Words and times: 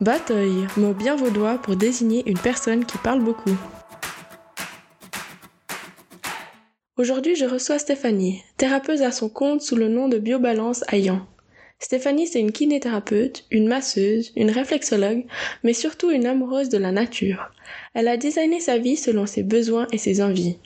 Batoy, 0.00 0.66
mot 0.78 0.94
bien 0.94 1.14
vaudois 1.14 1.58
pour 1.58 1.76
désigner 1.76 2.22
une 2.24 2.38
personne 2.38 2.86
qui 2.86 2.96
parle 2.96 3.22
beaucoup. 3.22 3.54
Aujourd'hui, 6.96 7.36
je 7.36 7.44
reçois 7.44 7.78
Stéphanie, 7.78 8.42
thérapeute 8.56 9.02
à 9.02 9.12
son 9.12 9.28
compte 9.28 9.60
sous 9.60 9.76
le 9.76 9.88
nom 9.88 10.08
de 10.08 10.16
Biobalance 10.16 10.84
Ayan. 10.88 11.26
Stéphanie, 11.78 12.26
c'est 12.26 12.40
une 12.40 12.50
kinésithérapeute, 12.50 13.44
une 13.50 13.68
masseuse, 13.68 14.32
une 14.36 14.50
réflexologue, 14.50 15.26
mais 15.64 15.74
surtout 15.74 16.10
une 16.10 16.24
amoureuse 16.24 16.70
de 16.70 16.78
la 16.78 16.92
nature. 16.92 17.50
Elle 17.92 18.08
a 18.08 18.16
designé 18.16 18.58
sa 18.58 18.78
vie 18.78 18.96
selon 18.96 19.26
ses 19.26 19.42
besoins 19.42 19.86
et 19.92 19.98
ses 19.98 20.22
envies. 20.22 20.56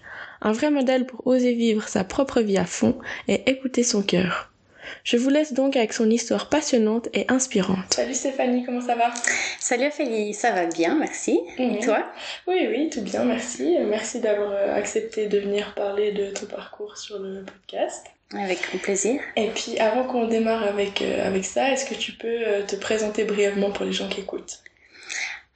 Un 0.42 0.52
vrai 0.52 0.70
modèle 0.70 1.06
pour 1.06 1.26
oser 1.26 1.54
vivre 1.54 1.88
sa 1.88 2.04
propre 2.04 2.40
vie 2.40 2.58
à 2.58 2.66
fond 2.66 3.00
et 3.26 3.50
écouter 3.50 3.82
son 3.82 4.04
cœur. 4.04 4.53
Je 5.02 5.16
vous 5.16 5.30
laisse 5.30 5.52
donc 5.52 5.76
avec 5.76 5.92
son 5.92 6.10
histoire 6.10 6.48
passionnante 6.48 7.08
et 7.12 7.26
inspirante. 7.28 7.94
Salut 7.94 8.14
Stéphanie, 8.14 8.64
comment 8.64 8.80
ça 8.80 8.94
va? 8.94 9.12
Salut 9.58 9.86
Ophélie, 9.86 10.34
ça 10.34 10.52
va 10.52 10.66
bien, 10.66 10.94
merci. 10.96 11.40
Et 11.58 11.78
toi? 11.80 12.04
Oui, 12.46 12.66
oui, 12.68 12.90
tout 12.90 13.02
bien, 13.02 13.24
merci. 13.24 13.76
Merci 13.88 14.20
d'avoir 14.20 14.50
euh, 14.52 14.74
accepté 14.74 15.26
de 15.26 15.38
venir 15.38 15.74
parler 15.74 16.12
de 16.12 16.30
ton 16.30 16.46
parcours 16.46 16.96
sur 16.96 17.18
le 17.18 17.44
podcast. 17.44 18.06
Avec 18.32 18.62
grand 18.62 18.78
plaisir. 18.78 19.20
Et 19.36 19.48
puis 19.48 19.78
avant 19.78 20.04
qu'on 20.04 20.26
démarre 20.26 20.64
avec, 20.64 21.02
euh, 21.02 21.26
avec 21.26 21.44
ça, 21.44 21.70
est-ce 21.70 21.84
que 21.84 21.94
tu 21.94 22.12
peux 22.12 22.26
euh, 22.26 22.62
te 22.62 22.74
présenter 22.74 23.24
brièvement 23.24 23.70
pour 23.70 23.84
les 23.84 23.92
gens 23.92 24.08
qui 24.08 24.20
écoutent? 24.20 24.63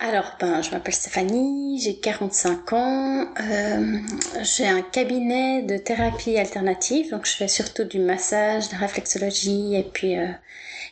Alors, 0.00 0.36
ben, 0.38 0.62
je 0.62 0.70
m'appelle 0.70 0.94
Stéphanie, 0.94 1.80
j'ai 1.80 1.96
45 1.96 2.72
ans, 2.72 3.26
euh, 3.40 3.98
j'ai 4.42 4.66
un 4.66 4.80
cabinet 4.80 5.62
de 5.62 5.76
thérapie 5.76 6.38
alternative, 6.38 7.10
donc 7.10 7.26
je 7.26 7.32
fais 7.32 7.48
surtout 7.48 7.82
du 7.82 7.98
massage, 7.98 8.68
de 8.68 8.74
la 8.74 8.78
réflexologie 8.78 9.74
et 9.74 9.82
puis 9.82 10.16
euh, 10.16 10.28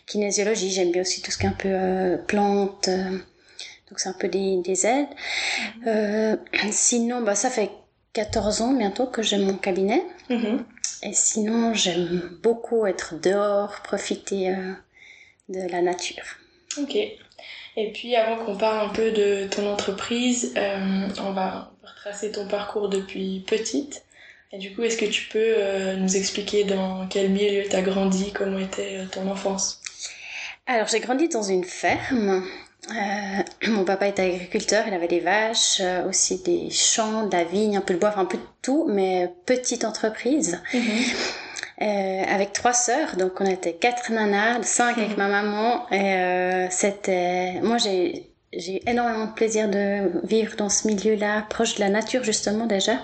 kinésiologie. 0.07 0.71
J'aime 0.71 0.91
bien 0.91 1.03
aussi 1.03 1.23
tout 1.23 1.31
ce 1.31 1.39
qui 1.39 1.47
est 1.47 1.49
un 1.49 1.53
peu 1.53 1.69
euh, 1.71 2.17
plantes, 2.17 2.89
euh, 2.89 3.11
donc 3.89 4.01
c'est 4.01 4.09
un 4.09 4.17
peu 4.19 4.27
des, 4.27 4.57
des 4.63 4.87
aides. 4.87 5.07
Euh, 5.87 6.37
sinon, 6.73 7.23
bah, 7.23 7.37
ça 7.37 7.49
fait 7.49 7.71
14 8.13 8.61
ans 8.63 8.73
bientôt 8.73 9.07
que 9.07 9.23
j'ai 9.23 9.39
mon 9.39 9.55
cabinet. 9.55 10.03
Mhm. 10.31 10.65
Et 11.05 11.13
sinon, 11.13 11.75
j'aime 11.75 12.39
beaucoup 12.43 12.87
être 12.87 13.21
dehors, 13.21 13.83
profiter 13.85 14.51
euh, 14.51 14.73
de 15.49 15.61
la 15.71 15.81
nature. 15.81 16.25
Ok. 16.77 16.97
Et 17.77 17.93
puis 17.93 18.17
avant 18.17 18.43
qu'on 18.45 18.57
parle 18.57 18.89
un 18.89 18.93
peu 18.93 19.11
de 19.11 19.47
ton 19.49 19.71
entreprise, 19.71 20.55
euh, 20.57 21.09
on 21.23 21.33
va 21.33 21.73
retracer 21.83 22.33
ton 22.33 22.49
parcours 22.49 22.89
depuis 22.89 23.45
petite. 23.47 24.05
Et 24.53 24.59
du 24.59 24.75
coup, 24.75 24.83
est-ce 24.83 24.97
que 24.97 25.05
tu 25.05 25.29
peux 25.29 25.39
euh, 25.39 25.97
nous 25.97 26.17
expliquer 26.17 26.65
dans 26.65 27.07
quel 27.09 27.31
milieu 27.31 27.65
tu 27.69 27.77
as 27.77 27.83
grandi, 27.83 28.33
comment 28.33 28.59
était 28.59 28.99
euh, 28.99 29.07
ton 29.11 29.29
enfance? 29.29 29.83
Alors, 30.67 30.87
j'ai 30.89 31.01
grandi 31.01 31.29
dans 31.29 31.43
une 31.43 31.65
ferme. 31.65 32.45
Euh, 32.91 33.43
mon 33.69 33.85
papa 33.85 34.07
était 34.07 34.23
agriculteur, 34.23 34.85
il 34.87 34.95
avait 34.95 35.09
des 35.09 35.21
vaches, 35.21 35.81
euh, 35.81 36.09
aussi 36.09 36.43
des 36.43 36.71
champs, 36.71 37.27
de 37.27 37.33
la 37.37 37.45
vigne, 37.45 37.77
un 37.77 37.81
peu 37.81 37.95
de 37.95 37.99
bois, 37.99 38.11
enfin 38.11 38.23
un 38.23 38.27
peu 38.27 38.39
de 38.39 38.43
tout, 38.63 38.87
mais 38.89 39.33
petite 39.45 39.85
entreprise. 39.85 40.61
Euh, 41.83 42.23
avec 42.27 42.55
trois 42.55 42.73
sœurs, 42.73 43.17
donc 43.17 43.33
on 43.41 43.45
était 43.45 43.75
quatre 43.75 44.11
nanas, 44.11 44.63
cinq 44.63 44.97
avec 44.97 45.17
ma 45.19 45.29
maman. 45.29 45.87
Et 45.91 46.15
euh, 46.15 46.67
c'était, 46.71 47.61
moi 47.63 47.77
j'ai 47.77 48.31
j'ai 48.53 48.77
eu 48.77 48.81
énormément 48.87 49.27
de 49.27 49.33
plaisir 49.33 49.69
de 49.69 50.27
vivre 50.27 50.57
dans 50.57 50.69
ce 50.71 50.87
milieu-là, 50.87 51.45
proche 51.51 51.75
de 51.75 51.81
la 51.81 51.91
nature 51.91 52.25
justement 52.25 52.67
déjà. 52.67 52.95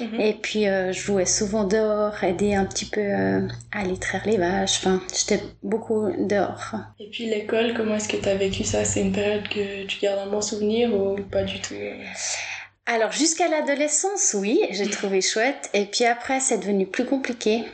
Mhm. 0.00 0.20
Et 0.20 0.32
puis 0.34 0.66
euh, 0.66 0.92
je 0.92 1.00
jouais 1.00 1.26
souvent 1.26 1.64
dehors, 1.64 2.24
aider 2.24 2.54
un 2.54 2.64
petit 2.64 2.86
peu 2.86 3.00
euh, 3.00 3.46
à 3.72 3.80
aller 3.82 3.98
traire 3.98 4.22
les 4.26 4.38
vaches. 4.38 4.78
Enfin, 4.78 5.00
j'étais 5.14 5.42
beaucoup 5.62 6.08
dehors. 6.18 6.74
Et 6.98 7.08
puis 7.10 7.26
l'école, 7.26 7.74
comment 7.76 7.96
est-ce 7.96 8.08
que 8.08 8.16
tu 8.16 8.28
as 8.28 8.34
vécu 8.34 8.64
ça? 8.64 8.84
C'est 8.84 9.02
une 9.02 9.12
période 9.12 9.46
que 9.48 9.84
tu 9.84 10.00
gardes 10.00 10.26
un 10.26 10.30
bon 10.30 10.40
souvenir 10.40 10.92
ou 10.92 11.16
pas 11.30 11.44
du 11.44 11.60
tout? 11.60 11.74
Alors 12.86 13.12
jusqu'à 13.12 13.48
l'adolescence, 13.48 14.34
oui, 14.34 14.60
j'ai 14.70 14.88
trouvé 14.88 15.20
chouette. 15.20 15.70
Et 15.74 15.84
puis 15.84 16.04
après, 16.04 16.40
c'est 16.40 16.58
devenu 16.58 16.86
plus 16.86 17.04
compliqué. 17.04 17.64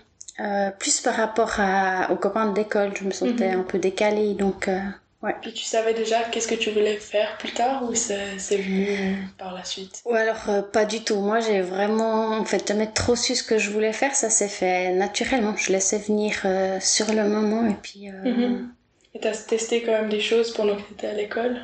Euh, 0.40 0.70
plus 0.70 1.00
par 1.00 1.14
rapport 1.14 1.54
à, 1.58 2.10
aux 2.10 2.16
copains 2.16 2.46
de 2.50 2.56
l'école, 2.56 2.92
je 2.98 3.04
me 3.04 3.10
sentais 3.10 3.50
Mhm. 3.52 3.60
un 3.60 3.62
peu 3.64 3.78
décalée, 3.78 4.34
donc 4.34 4.66
euh, 4.68 4.80
ouais. 5.22 5.34
Puis 5.42 5.52
tu 5.52 5.64
savais 5.64 5.92
déjà 5.92 6.22
qu'est-ce 6.22 6.48
que 6.48 6.54
tu 6.54 6.70
voulais 6.70 6.96
faire 6.96 7.36
plus 7.38 7.52
tard 7.52 7.82
ou 7.84 7.94
c'est 7.94 8.36
venu 8.56 8.86
euh, 8.88 9.14
par 9.36 9.52
la 9.54 9.62
suite? 9.64 10.00
Ou 10.06 10.14
alors 10.14 10.48
euh, 10.48 10.62
pas 10.62 10.86
du 10.86 11.04
tout. 11.04 11.20
Moi, 11.20 11.40
j'ai 11.40 11.60
vraiment 11.60 12.28
en 12.38 12.44
fait 12.46 12.66
jamais 12.66 12.86
trop 12.90 13.14
su 13.14 13.34
ce 13.34 13.42
que 13.44 13.58
je 13.58 13.70
voulais 13.70 13.92
faire. 13.92 14.14
Ça 14.14 14.30
s'est 14.30 14.48
fait 14.48 14.92
naturellement. 14.92 15.54
Je 15.56 15.70
laissais 15.70 15.98
venir 15.98 16.32
sur 16.80 17.12
le 17.12 17.28
moment 17.28 17.68
et 17.68 17.76
puis. 17.82 18.08
Mhm. 18.10 18.72
Et 19.14 19.20
t'as 19.20 19.32
testé 19.36 19.82
quand 19.82 19.92
même 19.92 20.08
des 20.08 20.20
choses 20.20 20.54
pendant 20.54 20.74
que 20.76 20.82
t'étais 20.88 21.08
à 21.08 21.12
l'école? 21.12 21.60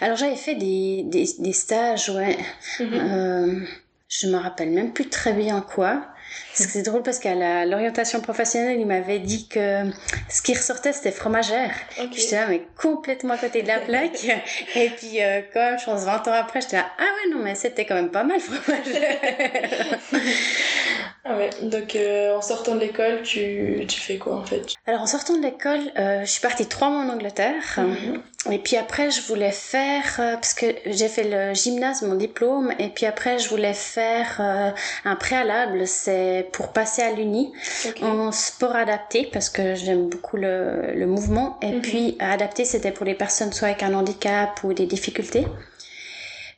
Alors 0.00 0.16
j'avais 0.16 0.36
fait 0.36 0.54
des, 0.54 1.02
des, 1.06 1.26
des 1.40 1.52
stages, 1.52 2.08
ouais. 2.10 2.38
Euh, 2.80 3.60
je 4.08 4.28
me 4.28 4.36
rappelle 4.36 4.70
même 4.70 4.92
plus 4.92 5.08
très 5.08 5.32
bien 5.32 5.60
quoi. 5.60 6.06
C'est 6.52 6.82
drôle 6.82 7.02
parce 7.02 7.18
qu'à 7.18 7.66
l'orientation 7.66 8.20
professionnelle, 8.20 8.80
il 8.80 8.86
m'avait 8.86 9.18
dit 9.18 9.46
que 9.46 9.82
ce 10.28 10.40
qui 10.40 10.54
ressortait 10.54 10.92
c'était 10.92 11.10
fromagère. 11.10 11.70
Ok. 12.00 12.08
J'étais 12.14 12.36
là, 12.36 12.46
mais 12.48 12.62
complètement 12.80 13.34
à 13.34 13.38
côté 13.38 13.62
de 13.62 13.68
la 13.68 13.78
plaque. 13.78 14.24
Et 14.74 14.90
puis, 14.90 15.22
euh, 15.22 15.42
quand 15.52 15.60
même, 15.60 15.78
je 15.78 15.84
pense 15.84 16.04
20 16.04 16.28
ans 16.28 16.32
après, 16.32 16.60
j'étais 16.62 16.76
là, 16.76 16.86
ah 16.98 17.02
ouais, 17.02 17.34
non, 17.34 17.42
mais 17.42 17.54
c'était 17.54 17.84
quand 17.84 17.94
même 17.94 18.10
pas 18.10 18.24
mal, 18.24 18.40
fromagère. 18.40 19.18
Ah 21.28 21.36
ouais, 21.36 21.50
donc 21.62 21.96
euh, 21.96 22.36
en 22.36 22.40
sortant 22.40 22.76
de 22.76 22.80
l'école, 22.80 23.22
tu, 23.22 23.84
tu 23.88 24.00
fais 24.00 24.16
quoi 24.16 24.36
en 24.36 24.44
fait? 24.44 24.74
Alors, 24.86 25.02
en 25.02 25.06
sortant 25.06 25.36
de 25.36 25.42
l'école, 25.42 25.80
euh, 25.98 26.20
je 26.20 26.30
suis 26.30 26.40
partie 26.40 26.66
trois 26.66 26.88
mois 26.88 27.02
en 27.02 27.08
Angleterre. 27.08 27.62
Mhm. 27.78 28.22
Et 28.52 28.58
puis 28.60 28.76
après, 28.76 29.10
je 29.10 29.20
voulais 29.22 29.50
faire, 29.50 30.04
euh, 30.20 30.34
parce 30.34 30.54
que 30.54 30.66
j'ai 30.86 31.08
fait 31.08 31.24
le 31.24 31.52
gymnase, 31.52 32.02
mon 32.02 32.14
diplôme, 32.14 32.72
et 32.78 32.90
puis 32.90 33.04
après, 33.06 33.40
je 33.40 33.48
voulais 33.48 33.74
faire 33.74 34.36
euh, 34.38 34.70
un 35.04 35.16
préalable, 35.16 35.88
c'est 35.88 36.48
pour 36.52 36.68
passer 36.68 37.02
à 37.02 37.10
l'Uni 37.10 37.52
en 38.02 38.30
sport 38.30 38.76
adapté, 38.76 39.28
parce 39.32 39.48
que 39.50 39.74
j'aime 39.74 40.08
beaucoup 40.08 40.36
le, 40.36 40.92
le 40.94 41.06
mouvement. 41.06 41.58
Et 41.60 41.72
Mhm. 41.72 41.80
puis, 41.82 42.16
adapté, 42.20 42.64
c'était 42.64 42.92
pour 42.92 43.04
les 43.04 43.14
personnes 43.14 43.52
soit 43.52 43.66
avec 43.68 43.82
un 43.82 43.94
handicap 43.94 44.62
ou 44.62 44.72
des 44.74 44.86
difficultés. 44.86 45.46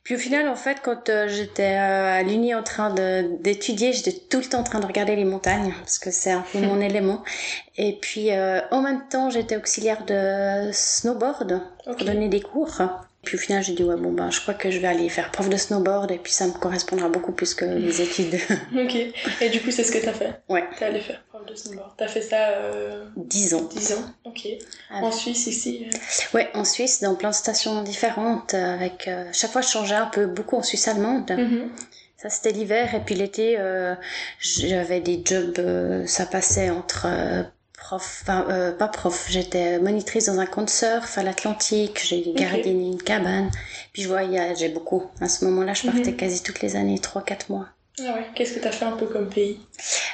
Puis 0.08 0.14
au 0.14 0.18
final, 0.18 0.48
en 0.48 0.56
fait, 0.56 0.78
quand 0.82 1.10
euh, 1.10 1.28
j'étais 1.28 1.76
euh, 1.76 2.18
à 2.18 2.22
l'Uni 2.22 2.54
en 2.54 2.62
train 2.62 2.94
d'étudier, 2.94 3.92
j'étais 3.92 4.14
tout 4.14 4.38
le 4.38 4.46
temps 4.46 4.60
en 4.60 4.62
train 4.62 4.80
de 4.80 4.86
regarder 4.86 5.14
les 5.14 5.26
montagnes, 5.26 5.74
parce 5.80 5.98
que 5.98 6.10
c'est 6.10 6.30
un 6.30 6.42
peu 6.50 6.60
mon 6.60 6.80
élément. 6.80 7.22
Et 7.76 7.92
puis, 8.00 8.30
euh, 8.30 8.62
en 8.70 8.80
même 8.80 9.06
temps, 9.10 9.28
j'étais 9.28 9.58
auxiliaire 9.58 10.06
de 10.06 10.70
snowboard 10.72 11.60
pour 11.84 11.96
donner 11.96 12.30
des 12.30 12.40
cours. 12.40 12.80
Puis 13.24 13.36
au 13.36 13.38
final, 13.40 13.62
j'ai 13.62 13.74
dit, 13.74 13.82
ouais, 13.82 13.96
bon, 13.96 14.12
ben, 14.12 14.30
je 14.30 14.40
crois 14.40 14.54
que 14.54 14.70
je 14.70 14.78
vais 14.78 14.86
aller 14.86 15.08
faire 15.08 15.30
prof 15.30 15.48
de 15.48 15.56
snowboard, 15.56 16.10
et 16.12 16.18
puis 16.18 16.32
ça 16.32 16.46
me 16.46 16.52
correspondra 16.52 17.08
beaucoup 17.08 17.32
plus 17.32 17.52
que 17.54 17.64
les 17.64 18.00
études. 18.06 18.38
Ok. 18.74 18.94
Et 19.40 19.48
du 19.50 19.60
coup, 19.60 19.70
c'est 19.70 19.84
ce 19.84 19.92
que 19.92 19.98
t'as 19.98 20.12
fait 20.12 20.40
ouais, 20.48 20.64
T'es 20.78 20.84
allé 20.86 21.00
faire 21.00 21.22
prof 21.28 21.44
de 21.44 21.54
snowboard. 21.54 21.90
T'as 21.96 22.08
fait 22.08 22.22
ça 22.22 22.50
euh, 22.50 23.04
10 23.16 23.54
ans. 23.54 23.62
10 23.70 23.92
ans 23.92 24.04
Ok. 24.24 24.46
En 24.90 25.10
Suisse, 25.10 25.46
ici 25.48 25.86
euh, 25.86 26.36
Ouais, 26.36 26.48
en 26.54 26.64
Suisse, 26.64 27.00
dans 27.02 27.16
plein 27.16 27.30
de 27.30 27.34
stations 27.34 27.82
différentes, 27.82 28.54
euh, 28.54 28.74
avec 28.74 29.08
euh, 29.08 29.24
chaque 29.32 29.50
fois 29.50 29.60
je 29.62 29.68
changeais 29.68 29.96
un 29.96 30.06
peu, 30.06 30.26
beaucoup 30.26 30.56
en 30.56 30.62
Suisse 30.62 30.86
allemande. 30.88 31.30
Mhm. 31.30 31.70
Ça 32.16 32.30
c'était 32.30 32.52
l'hiver 32.52 32.94
et 32.94 33.00
puis 33.00 33.14
l'été, 33.14 33.56
euh, 33.58 33.94
j'avais 34.40 35.00
des 35.00 35.22
jobs, 35.24 35.60
ça 36.06 36.26
passait 36.26 36.68
entre 36.70 37.06
prof, 37.80 38.20
enfin 38.22 38.44
euh, 38.50 38.72
pas 38.72 38.88
prof, 38.88 39.26
j'étais 39.30 39.78
monitrice 39.78 40.26
dans 40.26 40.38
un 40.40 40.46
camp 40.46 40.62
de 40.62 40.70
surf 40.70 41.16
à 41.16 41.22
l'Atlantique, 41.22 42.00
j'ai 42.04 42.32
gardé 42.34 42.70
une 42.70 43.00
cabane, 43.00 43.50
puis 43.92 44.02
je 44.02 44.08
voyageais 44.08 44.68
beaucoup. 44.68 45.04
À 45.20 45.28
ce 45.28 45.44
moment-là, 45.46 45.74
je 45.74 45.84
partais 45.86 46.10
Mhm. 46.10 46.16
quasi 46.16 46.42
toutes 46.42 46.60
les 46.60 46.76
années, 46.76 46.98
3-4 46.98 47.50
mois. 47.50 47.66
Ah 48.00 48.14
ouais. 48.14 48.26
Qu'est-ce 48.34 48.54
que 48.54 48.60
t'as 48.60 48.70
fait 48.70 48.84
un 48.84 48.96
peu 48.96 49.06
comme 49.06 49.28
pays 49.28 49.58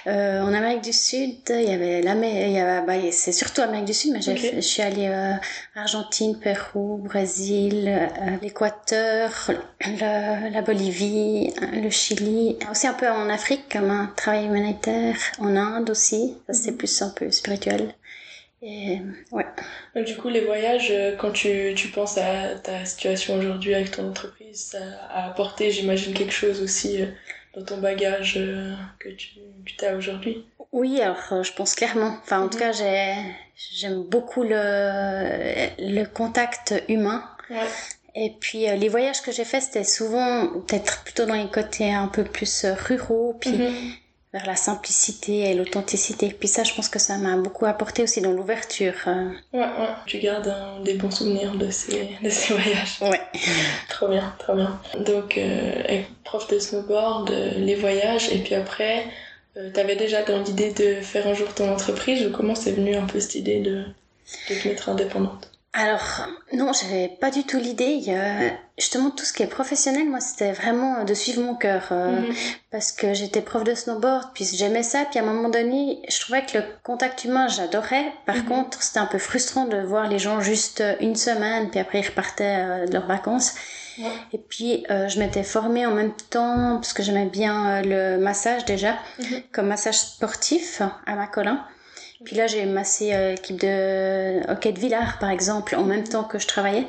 Euh, 0.06 0.40
en 0.42 0.52
Amérique 0.52 0.82
du 0.82 0.92
Sud, 0.92 1.36
il 1.50 1.62
y 1.62 1.70
avait 1.72 2.02
l'Amérique, 2.02 2.86
bah, 2.86 2.94
c'est 3.10 3.32
surtout 3.32 3.62
Amérique 3.62 3.86
du 3.86 3.94
Sud, 3.94 4.12
mais 4.12 4.22
j'ai 4.22 4.32
Ok. 4.32 4.38
fait- 4.38 4.56
je 4.56 4.60
suis 4.60 4.82
allée 4.82 5.08
euh, 5.08 5.32
Argentine, 5.74 6.38
Pérou, 6.38 6.98
Brésil, 6.98 7.86
euh, 7.88 8.36
l'Équateur, 8.42 9.50
la 10.00 10.62
Bolivie, 10.62 11.52
le 11.72 11.90
Chili, 11.90 12.56
aussi 12.70 12.86
un 12.86 12.94
peu 12.94 13.08
en 13.08 13.28
Afrique 13.30 13.64
comme 13.72 13.90
un 13.90 14.12
travail 14.16 14.46
humanitaire, 14.46 15.16
en 15.38 15.56
Inde 15.56 15.90
aussi, 15.90 16.36
ça 16.46 16.52
c'est 16.54 16.70
Mhm. 16.72 16.76
plus 16.78 17.02
un 17.02 17.10
peu 17.10 17.30
spirituel. 17.30 17.94
Et 18.62 18.98
ouais. 19.30 19.44
Donc, 19.94 20.06
Du 20.06 20.16
coup, 20.16 20.30
les 20.30 20.40
voyages, 20.40 20.90
euh, 20.90 21.16
quand 21.16 21.32
tu, 21.32 21.74
tu 21.76 21.88
penses 21.88 22.16
à 22.18 22.54
ta 22.62 22.84
situation 22.86 23.36
aujourd'hui 23.36 23.74
avec 23.74 23.90
ton 23.90 24.08
entreprise, 24.08 24.70
ça 24.72 24.78
a 25.10 25.26
apporté, 25.28 25.70
j'imagine, 25.70 26.14
quelque 26.14 26.32
chose 26.32 26.62
aussi 26.62 27.02
euh, 27.02 27.06
dans 27.56 27.64
ton 27.64 27.78
bagage 27.78 28.34
euh, 28.36 28.74
que 28.98 29.08
tu 29.10 29.28
que 29.78 29.84
as 29.86 29.96
aujourd'hui 29.96 30.44
Oui, 30.72 31.00
alors 31.00 31.16
euh, 31.32 31.42
je 31.42 31.52
pense 31.52 31.74
clairement. 31.74 32.16
Enfin, 32.22 32.40
en 32.40 32.48
tout 32.48 32.58
Mhm. 32.58 32.62
cas, 32.64 32.72
j'ai, 32.72 33.14
j'aime 33.76 34.02
beaucoup 34.02 34.42
le, 34.42 35.68
le 35.78 36.04
contact 36.04 36.74
humain. 36.88 37.24
Ouais. 37.50 37.56
Et 38.16 38.32
puis 38.40 38.68
euh, 38.68 38.76
les 38.76 38.88
voyages 38.88 39.22
que 39.22 39.32
j'ai 39.32 39.44
faits, 39.44 39.62
c'était 39.62 39.84
souvent 39.84 40.46
peut-être 40.66 41.02
plutôt 41.04 41.26
dans 41.26 41.34
les 41.34 41.50
côtés 41.50 41.92
un 41.92 42.08
peu 42.08 42.24
plus 42.24 42.64
euh, 42.64 42.74
ruraux. 42.74 43.36
Puis 43.40 43.52
Mhm. 43.52 43.72
Vers 44.34 44.46
la 44.46 44.56
simplicité 44.56 45.50
et 45.50 45.54
l'authenticité. 45.54 46.28
Puis 46.38 46.48
ça, 46.48 46.64
je 46.64 46.74
pense 46.74 46.88
que 46.90 46.98
ça 46.98 47.16
m'a 47.18 47.36
beaucoup 47.38 47.66
apporté 47.66 48.02
aussi 48.02 48.20
dans 48.20 48.32
l'ouverture. 48.32 48.94
euh. 49.06 49.30
Ouais, 49.54 49.60
ouais. 49.60 49.88
Tu 50.06 50.18
gardes 50.18 50.52
des 50.84 50.94
bons 50.94 51.10
souvenirs 51.12 51.54
de 51.54 51.70
ces, 51.70 52.10
de 52.22 52.28
ces 52.30 52.52
voyages. 52.54 52.98
Ouais. 53.00 53.20
Trop 53.88 54.08
bien, 54.08 54.34
trop 54.40 54.54
bien. 54.56 54.80
Donc, 54.98 55.38
euh, 55.38 56.02
prof 56.24 56.48
de 56.48 56.58
snowboard, 56.58 57.30
euh, 57.30 57.52
les 57.58 57.76
voyages, 57.76 58.28
et 58.32 58.38
puis 58.38 58.54
après, 58.56 59.06
euh, 59.56 59.70
t'avais 59.70 59.96
déjà 59.96 60.22
dans 60.24 60.42
l'idée 60.42 60.72
de 60.72 61.00
faire 61.00 61.26
un 61.28 61.34
jour 61.34 61.54
ton 61.54 61.72
entreprise, 61.72 62.26
ou 62.26 62.30
comment 62.32 62.56
c'est 62.56 62.72
venu 62.72 62.96
un 62.96 63.06
peu 63.06 63.20
cette 63.20 63.36
idée 63.36 63.60
de, 63.60 63.84
de 64.50 64.54
te 64.60 64.68
mettre 64.68 64.88
indépendante? 64.88 65.53
Alors, 65.76 66.28
non, 66.52 66.70
j'avais 66.72 67.08
pas 67.20 67.32
du 67.32 67.42
tout 67.42 67.58
l'idée. 67.58 68.00
A- 68.10 68.54
Justement, 68.78 69.10
tout 69.10 69.24
ce 69.24 69.32
qui 69.32 69.42
est 69.42 69.46
professionnel, 69.48 70.08
moi, 70.08 70.18
c'était 70.20 70.50
vraiment 70.52 71.04
de 71.04 71.14
suivre 71.14 71.42
mon 71.42 71.54
cœur. 71.56 71.88
euh, 71.92 72.20
Mhm. 72.22 72.34
Parce 72.70 72.90
que 72.92 73.12
j'étais 73.14 73.40
prof 73.40 73.62
de 73.64 73.74
snowboard, 73.74 74.30
puis 74.34 74.44
j'aimais 74.44 74.82
ça. 74.84 75.04
Puis 75.08 75.18
à 75.18 75.22
un 75.22 75.26
moment 75.26 75.48
donné, 75.48 76.00
je 76.08 76.20
trouvais 76.20 76.44
que 76.44 76.58
le 76.58 76.64
contact 76.84 77.24
humain, 77.24 77.46
j'adorais. 77.48 78.12
Par 78.26 78.36
Mhm. 78.36 78.44
contre, 78.46 78.82
c'était 78.82 78.98
un 79.00 79.06
peu 79.06 79.18
frustrant 79.18 79.66
de 79.66 79.76
voir 79.78 80.08
les 80.08 80.18
gens 80.18 80.40
juste 80.40 80.82
une 81.00 81.14
semaine, 81.16 81.70
puis 81.70 81.78
après 81.80 82.00
ils 82.00 82.06
repartaient 82.06 82.56
euh, 82.58 82.86
de 82.86 82.92
leurs 82.92 83.06
vacances. 83.06 83.54
Ouais. 83.98 84.06
Et 84.32 84.38
puis, 84.38 84.84
euh, 84.90 85.06
je 85.08 85.20
m'étais 85.20 85.44
formée 85.44 85.86
en 85.86 85.92
même 85.92 86.12
temps, 86.30 86.76
parce 86.76 86.92
que 86.92 87.02
j'aimais 87.04 87.26
bien 87.26 87.76
euh, 87.76 87.82
le 88.16 88.22
massage 88.22 88.64
déjà, 88.64 88.94
Mhm. 89.20 89.42
comme 89.52 89.66
massage 89.68 89.98
sportif 89.98 90.82
à 91.06 91.14
Macolin. 91.14 91.64
Puis 92.24 92.36
là, 92.36 92.46
j'ai 92.46 92.64
massé 92.66 93.12
euh, 93.12 93.30
l'équipe 93.32 93.60
de 93.60 94.50
hockey 94.50 94.72
de 94.72 94.78
Villars, 94.80 95.18
par 95.18 95.30
exemple, 95.30 95.74
en 95.76 95.84
même 95.84 96.04
temps 96.04 96.24
que 96.24 96.38
je 96.38 96.46
travaillais. 96.46 96.86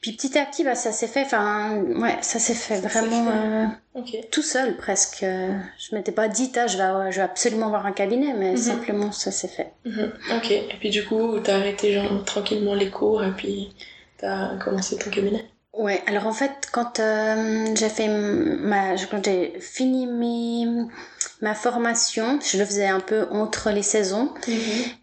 Puis 0.00 0.12
petit 0.12 0.38
à 0.38 0.44
petit, 0.44 0.64
bah, 0.64 0.74
ça 0.74 0.92
s'est 0.92 1.06
fait, 1.06 1.22
enfin, 1.22 1.76
ouais, 1.96 2.16
ça 2.20 2.38
s'est 2.38 2.54
fait 2.54 2.80
vraiment 2.80 3.30
euh, 3.30 4.00
tout 4.30 4.42
seul 4.42 4.76
presque. 4.76 5.22
Euh, 5.22 5.52
Je 5.78 5.94
m'étais 5.94 6.12
pas 6.12 6.28
dit, 6.28 6.52
ah, 6.56 6.66
je 6.66 6.76
vais, 6.76 7.12
je 7.12 7.16
vais 7.16 7.22
absolument 7.22 7.66
avoir 7.66 7.86
un 7.86 7.92
cabinet, 7.92 8.34
mais 8.34 8.50
Mhm. 8.52 8.56
simplement 8.58 9.12
ça 9.12 9.30
s'est 9.30 9.48
fait. 9.48 9.72
Mhm. 9.86 10.12
Ok. 10.36 10.50
Et 10.50 10.76
puis 10.78 10.90
du 10.90 11.04
coup, 11.04 11.38
t'as 11.42 11.56
arrêté 11.56 11.92
genre, 11.94 12.24
tranquillement 12.24 12.74
les 12.74 12.90
cours, 12.90 13.24
et 13.24 13.30
puis 13.32 13.74
t'as 14.18 14.56
commencé 14.56 14.96
ton 14.98 15.10
cabinet? 15.10 15.44
Ouais, 15.72 16.02
alors 16.06 16.26
en 16.28 16.32
fait, 16.32 16.68
quand 16.70 17.00
euh, 17.00 17.66
j'ai 17.74 17.88
fait 17.88 18.06
ma, 18.08 18.94
quand 19.10 19.24
j'ai 19.24 19.54
fini 19.60 20.06
mes, 20.06 20.66
ma 21.48 21.54
formation, 21.54 22.38
je 22.50 22.56
le 22.58 22.64
faisais 22.64 22.86
un 22.86 23.00
peu 23.10 23.20
entre 23.30 23.70
les 23.70 23.82
saisons. 23.82 24.28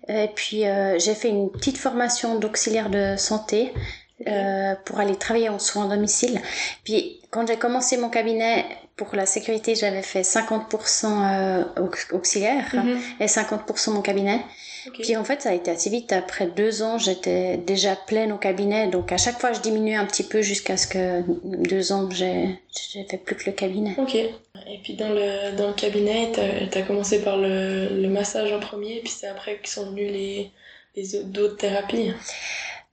Et 0.07 0.27
puis 0.35 0.65
euh, 0.65 0.97
j'ai 1.03 1.15
fait 1.15 1.29
une 1.29 1.49
petite 1.51 1.77
formation 1.77 2.29
d'auxiliaire 2.41 2.89
de 2.89 3.15
santé 3.17 3.71
euh, 4.27 4.73
pour 4.85 4.99
aller 4.99 5.15
travailler 5.15 5.49
en 5.49 5.59
soins 5.59 5.85
à 5.89 5.95
domicile. 5.95 6.39
Puis 6.83 7.19
quand 7.31 7.47
j'ai 7.47 7.57
commencé 7.57 7.97
mon 7.97 8.09
cabinet 8.09 8.65
pour 8.97 9.09
la 9.15 9.25
sécurité, 9.25 9.73
j'avais 9.75 10.01
fait 10.13 10.23
50% 10.23 11.05
euh, 11.05 11.63
aux- 11.83 12.15
auxiliaire 12.15 12.69
Mhm. 12.73 12.99
et 13.19 13.27
50% 13.27 13.91
mon 13.91 14.01
cabinet. 14.01 14.39
Ok. 14.87 14.99
Puis 15.01 15.15
en 15.15 15.23
fait, 15.23 15.41
ça 15.41 15.49
a 15.49 15.53
été 15.53 15.69
assez 15.71 15.89
vite. 15.89 16.11
Après 16.11 16.47
deux 16.47 16.81
ans, 16.81 16.97
j'étais 16.97 17.57
déjà 17.57 17.95
pleine 17.95 18.31
au 18.31 18.37
cabinet. 18.37 18.87
Donc 18.87 19.11
à 19.11 19.17
chaque 19.17 19.39
fois, 19.39 19.53
je 19.53 19.59
diminuais 19.61 19.95
un 19.95 20.05
petit 20.05 20.23
peu 20.23 20.41
jusqu'à 20.41 20.77
ce 20.77 20.87
que 20.87 21.21
deux 21.67 21.91
ans, 21.91 22.09
j'ai 22.11 22.59
fait 23.09 23.17
plus 23.17 23.35
que 23.35 23.45
le 23.47 23.51
cabinet. 23.51 23.95
Ok. 23.97 24.15
Et 24.15 24.77
puis 24.83 24.93
dans 24.93 25.09
le, 25.09 25.55
dans 25.57 25.67
le 25.67 25.73
cabinet, 25.73 26.31
t'as 26.33 26.79
as 26.79 26.83
commencé 26.83 27.21
par 27.21 27.37
le, 27.37 27.89
le 28.01 28.07
massage 28.09 28.51
en 28.53 28.59
premier, 28.59 28.99
puis 29.01 29.09
c'est 29.11 29.27
après 29.27 29.57
qu'ils 29.57 29.67
sont 29.69 29.89
venus 29.89 30.11
les, 30.11 30.51
les 30.95 31.15
autres- 31.15 31.57
thérapies. 31.57 32.13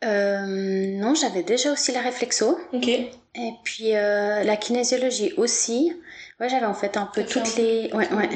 Euh, 0.04 0.46
non, 0.46 1.14
j'avais 1.14 1.42
déjà 1.42 1.72
aussi 1.72 1.92
la 1.92 2.00
réflexo. 2.00 2.58
Ok. 2.72 2.88
Et 2.88 3.52
puis 3.64 3.94
euh, 3.96 4.44
la 4.44 4.56
kinésiologie 4.56 5.32
aussi. 5.36 5.92
Ouais, 6.40 6.48
j'avais 6.48 6.66
en 6.66 6.74
fait 6.74 6.96
un 6.96 7.06
peu 7.06 7.24
toutes 7.24 7.42
un 7.42 7.56
les... 7.56 7.90
Ouais, 7.92 8.08
ouais. 8.12 8.28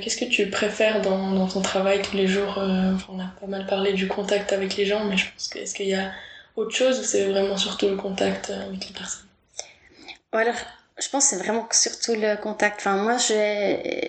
Qu'est-ce 0.00 0.16
que 0.16 0.24
tu 0.24 0.48
préfères 0.48 1.02
dans, 1.02 1.32
dans 1.32 1.46
ton 1.46 1.60
travail 1.60 2.00
tous 2.00 2.16
les 2.16 2.26
jours 2.26 2.56
euh, 2.56 2.94
enfin, 2.94 3.12
On 3.12 3.20
a 3.20 3.30
pas 3.38 3.46
mal 3.46 3.66
parlé 3.66 3.92
du 3.92 4.08
contact 4.08 4.54
avec 4.54 4.76
les 4.76 4.86
gens, 4.86 5.04
mais 5.04 5.18
je 5.18 5.30
pense 5.30 5.48
que 5.48 5.58
est-ce 5.58 5.74
qu'il 5.74 5.88
y 5.88 5.94
a 5.94 6.10
autre 6.56 6.74
chose 6.74 6.98
ou 7.00 7.02
c'est 7.02 7.26
vraiment 7.26 7.58
surtout 7.58 7.88
le 7.88 7.96
contact 7.96 8.48
avec 8.48 8.88
les 8.88 8.94
personnes? 8.94 9.26
Alors, 10.32 10.54
je 11.02 11.08
pense 11.08 11.30
que 11.30 11.36
c'est 11.36 11.42
vraiment 11.42 11.66
surtout 11.70 12.12
le 12.14 12.36
contact. 12.36 12.80
Enfin, 12.80 12.96
moi, 12.96 13.16
je, 13.16 13.32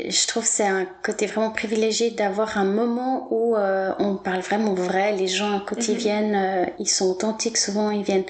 je 0.09 0.27
trouve 0.27 0.43
que 0.43 0.49
c'est 0.49 0.67
un 0.67 0.85
côté 1.03 1.25
vraiment 1.25 1.51
privilégié 1.51 2.11
d'avoir 2.11 2.57
un 2.57 2.65
moment 2.65 3.27
où 3.31 3.55
euh, 3.55 3.93
on 3.99 4.15
parle 4.15 4.41
vraiment 4.41 4.73
vrai. 4.73 5.13
Les 5.13 5.27
gens, 5.27 5.61
quand 5.65 5.87
ils 5.87 5.93
Mhm. 5.93 5.97
viennent, 5.97 6.35
euh, 6.35 6.65
ils 6.79 6.89
sont 6.89 7.05
authentiques 7.09 7.57
souvent. 7.57 7.91
Ils 7.91 8.03
viennent 8.03 8.25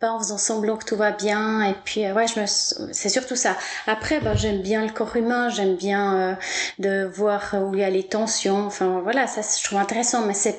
pas 0.00 0.10
en 0.10 0.18
faisant 0.18 0.38
semblant 0.38 0.76
que 0.76 0.84
tout 0.84 0.96
va 0.96 1.12
bien. 1.12 1.62
Et 1.70 1.74
puis, 1.84 2.04
euh, 2.04 2.12
ouais, 2.12 2.26
je 2.26 2.40
me, 2.40 2.46
c'est 2.92 3.08
surtout 3.08 3.36
ça. 3.36 3.56
Après, 3.86 4.18
ben, 4.20 4.34
j'aime 4.36 4.62
bien 4.62 4.84
le 4.84 4.90
corps 4.92 5.14
humain. 5.14 5.48
J'aime 5.48 5.76
bien 5.76 6.16
euh, 6.18 6.34
de 6.80 7.04
voir 7.04 7.54
où 7.54 7.72
il 7.74 7.80
y 7.80 7.84
a 7.84 7.90
les 7.90 8.02
tensions. 8.08 8.66
Enfin, 8.66 8.98
voilà, 9.00 9.28
ça, 9.28 9.42
je 9.42 9.62
trouve 9.64 9.78
intéressant. 9.78 10.26
Mais 10.26 10.34
c'est 10.34 10.58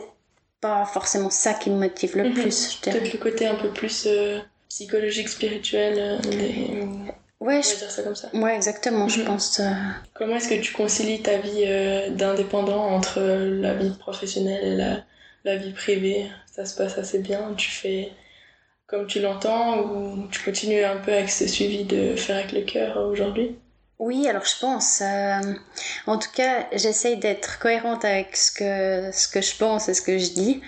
pas 0.61 0.85
forcément 0.85 1.29
ça 1.29 1.53
qui 1.53 1.69
me 1.71 1.75
motive 1.77 2.15
le 2.15 2.23
Mhm. 2.23 2.33
plus, 2.35 2.71
je 2.77 2.81
dirais. 2.83 2.99
Peut-être 2.99 3.13
le 3.13 3.19
côté 3.19 3.47
un 3.47 3.55
peu 3.55 3.69
plus 3.69 4.05
euh, 4.07 4.39
psychologique, 4.69 5.27
spirituel, 5.27 6.21
des- 6.21 6.77
Ouais, 7.45 7.61
je- 7.61 7.77
dire 7.77 7.91
ça 7.91 8.03
comme 8.03 8.15
ça. 8.15 8.29
ouais, 8.33 8.55
exactement, 8.55 9.07
je 9.09 9.19
Mhm. 9.19 9.25
pense. 9.27 9.59
euh, 9.59 9.69
Comment 10.13 10.35
est-ce 10.37 10.47
que 10.47 10.61
tu 10.61 10.71
concilies 10.73 11.21
ta 11.21 11.37
vie 11.37 11.63
euh, 11.65 12.09
d'indépendant 12.09 12.83
entre 12.89 13.19
euh, 13.19 13.59
la 13.61 13.73
vie 13.73 13.91
professionnelle 13.97 14.63
et 14.65 14.75
la, 14.75 15.03
la 15.43 15.57
vie 15.57 15.73
privée? 15.73 16.29
Ça 16.55 16.65
se 16.65 16.75
passe 16.75 16.97
assez 16.97 17.19
bien 17.19 17.53
Tu 17.57 17.69
fais 17.69 18.11
comme 18.87 19.07
tu 19.07 19.19
l'entends 19.19 19.79
ou 19.79 20.27
tu 20.31 20.41
continues 20.43 20.83
un 20.83 20.97
peu 20.97 21.11
avec 21.13 21.29
ce 21.29 21.47
suivi 21.47 21.83
de 21.83 22.15
faire 22.15 22.37
avec 22.37 22.51
le 22.51 22.61
cœur 22.61 22.97
aujourd'hui? 22.97 23.55
Oui, 23.99 24.27
alors 24.27 24.45
je 24.45 24.59
pense. 24.59 25.01
euh, 25.01 25.53
en 26.07 26.17
tout 26.17 26.29
cas, 26.35 26.67
j'essaye 26.73 27.17
d'être 27.17 27.59
cohérente 27.59 28.03
avec 28.05 28.35
ce 28.35 28.51
que, 28.51 29.11
ce 29.15 29.27
que 29.27 29.41
je 29.41 29.55
pense 29.57 29.87
et 29.89 29.93
ce 29.93 30.01
que 30.01 30.17
je 30.17 30.31
dis. 30.33 30.61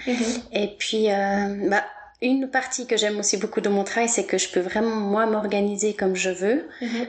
Et 0.51 0.75
puis, 0.79 1.11
euh, 1.11 1.69
bah, 1.69 1.83
une 2.21 2.47
partie 2.49 2.87
que 2.87 2.97
j'aime 2.97 3.19
aussi 3.19 3.37
beaucoup 3.37 3.61
de 3.61 3.69
mon 3.69 3.83
travail, 3.83 4.09
c'est 4.09 4.23
que 4.25 4.37
je 4.37 4.49
peux 4.49 4.59
vraiment, 4.59 4.95
moi, 4.95 5.25
m'organiser 5.25 5.93
comme 5.93 6.15
je 6.15 6.29
veux 6.29 6.67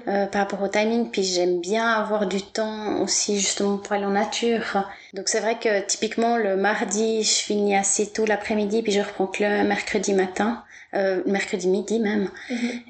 euh, 0.09 0.27
par 0.27 0.43
rapport 0.43 0.63
au 0.63 0.69
timing. 0.69 1.11
Puis 1.11 1.23
j'aime 1.23 1.61
bien 1.61 1.87
avoir 1.89 2.27
du 2.27 2.43
temps 2.43 3.01
aussi, 3.03 3.39
justement, 3.39 3.79
pour 3.79 3.93
aller 3.93 4.05
en 4.05 4.11
nature. 4.11 4.89
Donc 5.15 5.29
c'est 5.29 5.41
vrai 5.41 5.57
que 5.59 5.81
typiquement, 5.87 6.37
le 6.37 6.57
mardi, 6.57 7.23
je 7.23 7.35
finis 7.45 7.77
assez 7.77 8.07
tôt 8.09 8.27
l'après-midi, 8.27 8.83
puis 8.83 8.93
je 8.93 9.01
reprends 9.01 9.27
que 9.27 9.43
le 9.45 9.65
mercredi 9.65 10.13
matin. 10.13 10.63
Euh, 10.95 11.21
mercredi 11.27 11.67
midi 11.69 11.99
même. 11.99 12.31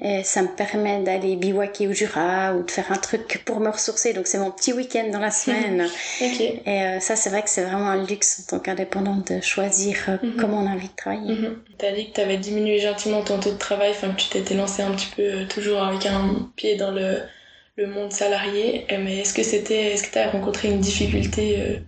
Et 0.01 0.23
ça 0.23 0.41
me 0.41 0.47
permet 0.47 1.01
d'aller 1.01 1.35
bivouaquer 1.35 1.87
au 1.89 1.93
Jura 1.93 2.53
ou 2.55 2.63
de 2.63 2.71
faire 2.71 2.89
un 2.91 2.95
truc 2.95 3.41
pour 3.43 3.59
me 3.59 3.69
ressourcer. 3.69 4.13
Donc 4.13 4.27
c'est 4.27 4.37
mon 4.37 4.51
petit 4.51 4.71
week-end 4.71 5.09
dans 5.11 5.19
la 5.19 5.31
semaine. 5.41 5.85
Et 6.21 6.61
euh, 6.67 6.99
ça, 7.01 7.17
c'est 7.17 7.29
vrai 7.31 7.41
que 7.41 7.49
c'est 7.49 7.63
vraiment 7.63 7.87
un 7.89 8.05
luxe 8.05 8.43
en 8.45 8.51
tant 8.57 8.59
qu'indépendante 8.63 9.33
de 9.33 9.41
choisir 9.41 9.97
euh, 10.07 10.17
Mhm. 10.23 10.35
comment 10.39 10.59
on 10.61 10.67
a 10.67 10.75
envie 10.75 10.87
de 10.87 10.95
travailler. 10.95 11.33
Mhm. 11.35 11.57
T'as 11.79 11.91
dit 12.07 12.11
que 12.11 12.15
t'avais 12.15 12.37
diminué 12.37 12.79
gentiment 12.79 13.23
ton 13.23 13.39
taux 13.39 13.51
de 13.51 13.57
travail, 13.57 13.91
enfin 13.91 14.11
que 14.11 14.21
tu 14.21 14.29
t'étais 14.29 14.55
lancé 14.55 14.81
un 14.81 14.91
petit 14.91 15.09
peu 15.15 15.21
euh, 15.21 15.45
toujours 15.47 15.81
avec 15.81 16.05
un 16.05 16.49
pied 16.55 16.75
dans 16.75 16.91
le, 16.91 17.21
monde 17.77 18.11
salarié. 18.11 18.85
Euh, 18.91 18.97
Mais 19.03 19.19
est-ce 19.19 19.33
que 19.33 19.43
c'était, 19.43 19.93
est-ce 19.93 20.07
que 20.07 20.13
t'as 20.13 20.29
rencontré 20.29 20.69
une 20.69 20.79
difficulté 20.79 21.61
euh, 21.61 21.79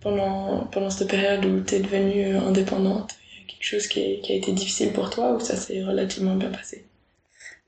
pendant, 0.00 0.90
cette 0.90 1.08
période 1.08 1.44
où 1.44 1.60
t'es 1.60 1.80
devenue 1.80 2.36
euh, 2.36 2.40
indépendante 2.40 3.14
quelque 3.48 3.64
chose 3.64 3.86
qui 3.86 4.00
a 4.28 4.34
été 4.34 4.52
difficile 4.52 4.92
pour 4.92 5.10
toi 5.10 5.32
ou 5.32 5.40
ça 5.40 5.56
s'est 5.56 5.82
relativement 5.82 6.34
bien 6.34 6.50
passé? 6.50 6.84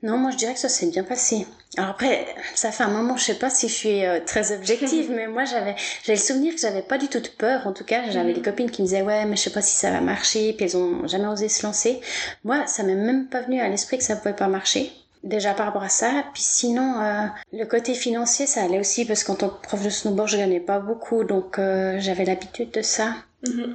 Non, 0.01 0.17
moi 0.17 0.31
je 0.31 0.37
dirais 0.37 0.53
que 0.53 0.59
ça 0.59 0.69
s'est 0.69 0.87
bien 0.87 1.03
passé. 1.03 1.45
Alors 1.77 1.89
après, 1.91 2.25
ça 2.55 2.71
fait 2.71 2.83
un 2.83 2.87
moment, 2.89 3.17
je 3.17 3.25
sais 3.25 3.33
pas 3.37 3.49
si 3.49 3.67
je 3.67 3.73
suis 3.73 4.05
euh, 4.05 4.19
très 4.25 4.51
objective, 4.53 5.11
mais 5.15 5.27
moi 5.27 5.43
j'avais 5.45 5.75
j'ai 6.03 6.13
le 6.13 6.19
souvenir 6.19 6.55
que 6.55 6.61
j'avais 6.61 6.81
pas 6.81 6.97
du 6.97 7.07
tout 7.09 7.19
de 7.19 7.27
peur. 7.27 7.67
En 7.67 7.73
tout 7.73 7.83
cas, 7.83 8.09
j'avais 8.09 8.29
Mhm. 8.29 8.35
des 8.35 8.41
copines 8.41 8.71
qui 8.71 8.81
me 8.81 8.87
disaient 8.87 9.01
ouais, 9.01 9.25
mais 9.25 9.35
je 9.35 9.41
sais 9.41 9.49
pas 9.49 9.61
si 9.61 9.75
ça 9.75 9.91
va 9.91 9.99
marcher, 10.01 10.53
puis 10.53 10.65
elles 10.65 10.77
ont 10.77 11.05
jamais 11.07 11.27
osé 11.27 11.49
se 11.49 11.65
lancer. 11.65 11.99
Moi, 12.45 12.65
ça 12.65 12.83
m'est 12.83 12.95
même 12.95 13.27
pas 13.27 13.41
venu 13.41 13.59
à 13.59 13.67
l'esprit 13.67 13.97
que 13.97 14.03
ça 14.05 14.15
pouvait 14.15 14.33
pas 14.35 14.47
marcher. 14.47 14.91
Déjà 15.23 15.53
par 15.53 15.65
rapport 15.65 15.83
à 15.83 15.89
ça, 15.89 16.23
puis 16.33 16.41
sinon 16.43 17.01
euh, 17.01 17.25
le 17.51 17.65
côté 17.65 17.93
financier 17.93 18.47
ça 18.47 18.63
allait 18.63 18.79
aussi 18.79 19.03
parce 19.03 19.25
qu'en 19.25 19.35
tant 19.35 19.49
que 19.49 19.61
prof 19.61 19.83
de 19.83 19.89
snowboard 19.89 20.29
je 20.29 20.37
gagnais 20.37 20.61
pas 20.61 20.79
beaucoup 20.79 21.25
donc 21.25 21.59
euh, 21.59 21.97
j'avais 21.99 22.23
l'habitude 22.23 22.71
de 22.71 22.81
ça 22.81 23.15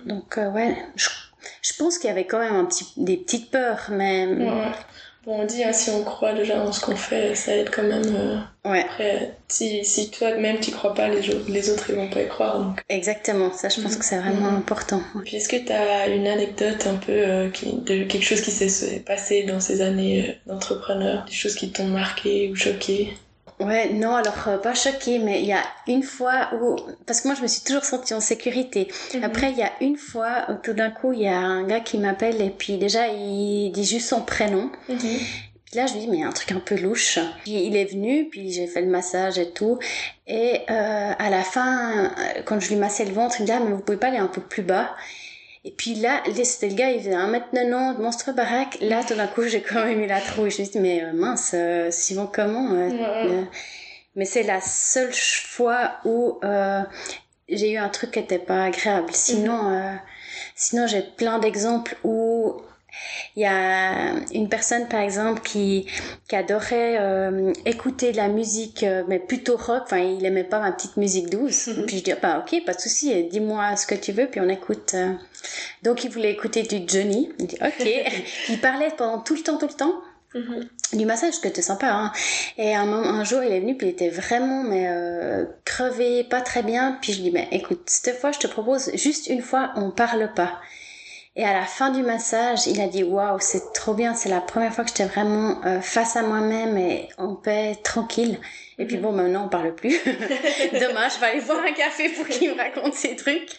donc 0.06 0.38
euh, 0.38 0.50
ouais 0.52 0.74
je, 0.96 1.10
je 1.60 1.72
pense 1.76 1.98
qu'il 1.98 2.08
y 2.08 2.10
avait 2.10 2.26
quand 2.26 2.38
même 2.38 2.56
un 2.56 2.64
petit, 2.64 2.86
des 2.96 3.18
petites 3.18 3.50
peurs 3.50 3.88
mais 3.90 4.26
ouais. 4.26 4.72
Bon, 5.26 5.40
on 5.40 5.46
dit, 5.46 5.64
hein, 5.64 5.72
si 5.72 5.88
on 5.88 6.04
croit 6.04 6.34
déjà 6.34 6.60
en 6.62 6.70
ce 6.70 6.84
qu'on 6.84 6.96
fait, 6.96 7.34
ça 7.34 7.56
aide 7.56 7.70
quand 7.70 7.82
même. 7.82 8.04
euh, 8.14 8.36
ouais 8.70 8.82
Après, 8.84 9.34
si, 9.48 9.82
si 9.82 10.10
toi-même 10.10 10.60
tu 10.60 10.70
crois 10.70 10.92
pas, 10.92 11.08
les, 11.08 11.26
autres- 11.30 11.50
les 11.50 11.70
autres 11.70 11.88
ils 11.88 11.96
vont 11.96 12.10
pas 12.10 12.22
y 12.22 12.28
croire. 12.28 12.58
Donc. 12.60 12.80
Exactement, 12.90 13.50
ça 13.52 13.70
je 13.70 13.80
pense 13.80 13.92
Mhm. 13.92 13.98
que 13.98 14.04
c'est 14.04 14.18
vraiment 14.18 14.50
Mhm. 14.50 14.56
important. 14.58 15.00
Puis 15.24 15.36
est-ce 15.36 15.48
que 15.48 15.56
tu 15.56 15.72
as 15.72 16.08
une 16.08 16.26
anecdote 16.26 16.86
un 16.86 16.96
peu 16.96 17.12
euh, 17.12 17.48
qui, 17.50 17.72
de 17.72 18.04
quelque 18.04 18.22
chose 18.24 18.42
qui 18.42 18.50
s'est 18.50 19.00
passé 19.00 19.44
dans 19.44 19.60
ces 19.60 19.80
années 19.80 20.28
euh, 20.28 20.52
d'entrepreneur, 20.52 21.24
des 21.24 21.32
choses 21.32 21.54
qui 21.54 21.70
t'ont 21.72 21.86
marqué 21.86 22.50
ou 22.50 22.56
choqué? 22.56 23.14
Ouais, 23.60 23.92
non, 23.92 24.16
alors 24.16 24.48
euh, 24.48 24.58
pas 24.58 24.74
choquée, 24.74 25.18
mais 25.18 25.40
il 25.40 25.46
y 25.46 25.52
a 25.52 25.62
une 25.86 26.02
fois 26.02 26.50
où... 26.60 26.76
Parce 27.06 27.20
que 27.20 27.28
moi 27.28 27.36
je 27.36 27.42
me 27.42 27.46
suis 27.46 27.62
toujours 27.62 27.84
sentie 27.84 28.12
en 28.12 28.20
sécurité. 28.20 28.88
Après, 29.22 29.52
il 29.52 29.58
y 29.58 29.62
a 29.62 29.70
une 29.80 29.96
fois 29.96 30.46
où 30.48 30.54
tout 30.54 30.72
d'un 30.72 30.90
coup 30.90 31.12
il 31.12 31.20
y 31.20 31.28
a 31.28 31.38
un 31.38 31.64
gars 31.64 31.80
qui 31.80 31.98
m'appelle 31.98 32.42
et 32.42 32.50
puis 32.50 32.78
déjà 32.78 33.08
il 33.08 33.70
dit 33.72 33.84
juste 33.84 34.08
son 34.08 34.22
prénom. 34.22 34.70
Mhm. 34.88 34.98
Puis 34.98 35.76
là, 35.80 35.86
je 35.86 35.94
lui 35.94 36.00
dis, 36.00 36.08
mais 36.08 36.18
il 36.18 36.20
y 36.20 36.24
a 36.24 36.28
un 36.28 36.32
truc 36.32 36.52
un 36.52 36.60
peu 36.60 36.76
louche. 36.76 37.18
Puis 37.42 37.64
il 37.64 37.76
est 37.76 37.84
venu, 37.86 38.28
puis 38.28 38.52
j'ai 38.52 38.66
fait 38.66 38.80
le 38.80 38.86
massage 38.88 39.38
et 39.38 39.50
tout. 39.50 39.78
Et 40.26 40.60
euh, 40.70 41.12
à 41.18 41.30
la 41.30 41.42
fin, 41.42 42.12
quand 42.44 42.60
je 42.60 42.68
lui 42.68 42.76
massais 42.76 43.04
le 43.04 43.12
ventre, 43.12 43.36
il 43.38 43.42
me 43.42 43.46
dit, 43.46 43.52
ah, 43.52 43.60
mais 43.60 43.72
vous 43.72 43.80
pouvez 43.80 43.98
pas 43.98 44.08
aller 44.08 44.18
un 44.18 44.28
peu 44.28 44.40
plus 44.40 44.62
bas? 44.62 44.94
Et 45.66 45.70
puis 45.70 45.94
là, 45.94 46.22
c'était 46.44 46.68
le 46.68 46.74
gars, 46.74 46.90
il 46.90 47.00
faisait 47.00 47.14
1m90, 47.16 47.98
monstre 47.98 48.32
baraque. 48.32 48.76
Là, 48.82 49.02
tout 49.02 49.14
d'un 49.14 49.26
coup, 49.26 49.44
j'ai 49.44 49.62
quand 49.62 49.84
même 49.84 50.00
eu 50.00 50.06
la 50.06 50.20
trouille. 50.20 50.50
Je 50.50 50.60
me 50.60 50.64
suis 50.64 50.72
dit, 50.72 50.80
mais 50.80 51.02
euh, 51.02 51.12
mince, 51.14 51.52
euh, 51.54 51.90
Simon, 51.90 52.28
comment 52.30 52.68
euh, 52.72 53.44
Mais 54.14 54.26
c'est 54.26 54.42
la 54.42 54.60
seule 54.60 55.12
fois 55.12 55.94
où 56.04 56.38
j'ai 57.48 57.72
eu 57.72 57.76
un 57.78 57.88
truc 57.88 58.10
qui 58.10 58.18
n'était 58.20 58.38
pas 58.38 58.64
agréable. 58.64 59.08
Sinon, 59.12 59.70
mhm. 59.70 60.00
sinon 60.54 60.86
j'ai 60.86 61.02
plein 61.02 61.38
d'exemples 61.38 61.96
où 62.04 62.60
il 63.36 63.42
y 63.42 63.46
a 63.46 64.14
une 64.32 64.48
personne, 64.48 64.88
par 64.88 65.00
exemple, 65.00 65.42
qui, 65.42 65.86
qui 66.28 66.36
adorait 66.36 66.98
euh, 67.00 67.52
écouter 67.64 68.12
de 68.12 68.16
la 68.16 68.28
musique, 68.28 68.84
euh, 68.84 69.02
mais 69.08 69.18
plutôt 69.18 69.56
rock. 69.56 69.82
Enfin, 69.84 69.98
il 69.98 70.24
aimait 70.24 70.44
pas 70.44 70.60
ma 70.60 70.70
petite 70.70 70.96
musique 70.96 71.30
douce. 71.30 71.66
Mhm. 71.66 71.86
Puis 71.86 71.98
je 71.98 72.04
dis, 72.04 72.12
bah, 72.22 72.44
ok, 72.44 72.64
pas 72.64 72.74
de 72.74 72.80
souci, 72.80 73.24
dis-moi 73.24 73.74
ce 73.76 73.86
que 73.86 73.96
tu 73.96 74.12
veux, 74.12 74.26
puis 74.26 74.40
on 74.40 74.48
écoute. 74.48 74.92
Euh. 74.94 75.12
Donc, 75.82 76.04
il 76.04 76.10
voulait 76.10 76.32
écouter 76.32 76.62
du 76.62 76.82
Johnny. 76.86 77.30
Il 77.40 77.46
dit, 77.46 77.58
ok. 77.60 77.88
il 78.48 78.60
parlait 78.60 78.90
pendant 78.96 79.18
tout 79.18 79.34
le 79.34 79.42
temps, 79.42 79.58
tout 79.58 79.68
le 79.68 79.74
temps. 79.74 79.94
Mhm. 80.34 80.68
du 80.94 81.06
massage 81.06 81.40
que 81.40 81.46
tu 81.46 81.62
sympa 81.62 81.86
hein. 81.92 82.12
et 82.58 82.74
un, 82.74 82.92
un 82.92 83.22
jour 83.22 83.44
il 83.44 83.52
est 83.52 83.60
venu 83.60 83.76
puis 83.76 83.86
il 83.86 83.90
était 83.90 84.08
vraiment 84.08 84.64
mais 84.64 84.90
crevé 85.64 86.24
pas 86.24 86.40
très 86.40 86.64
bien 86.64 86.98
puis 87.00 87.12
je 87.12 87.20
dis 87.20 87.30
mais 87.30 87.46
écoute 87.52 87.82
cette 87.86 88.18
fois 88.18 88.32
je 88.32 88.40
te 88.40 88.48
propose 88.48 88.90
juste 88.94 89.28
une 89.28 89.42
fois 89.42 89.70
on 89.76 89.92
parle 89.92 90.34
pas 90.34 90.60
et 91.36 91.44
à 91.44 91.52
la 91.52 91.64
fin 91.64 91.90
du 91.90 92.02
massage, 92.02 92.68
il 92.68 92.80
a 92.80 92.86
dit 92.86 93.02
waouh, 93.02 93.38
c'est 93.40 93.72
trop 93.72 93.92
bien, 93.92 94.14
c'est 94.14 94.28
la 94.28 94.40
première 94.40 94.72
fois 94.72 94.84
que 94.84 94.90
j'étais 94.90 95.06
vraiment 95.06 95.60
euh, 95.66 95.80
face 95.80 96.14
à 96.14 96.22
moi-même 96.22 96.78
et 96.78 97.08
en 97.18 97.34
paix, 97.34 97.76
tranquille. 97.82 98.38
Et 98.78 98.86
puis 98.86 98.96
mhm. 98.96 99.02
bon, 99.02 99.12
maintenant 99.12 99.46
on 99.46 99.48
parle 99.48 99.74
plus. 99.74 99.98
Demain, 100.04 101.08
je 101.08 101.18
vais 101.20 101.26
aller 101.26 101.40
boire 101.40 101.64
un 101.64 101.72
café 101.72 102.08
pour 102.10 102.28
qu'il 102.28 102.54
me 102.54 102.56
raconte 102.56 102.94
ses 102.94 103.16
trucs. 103.16 103.50